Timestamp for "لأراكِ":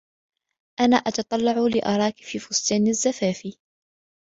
1.51-2.17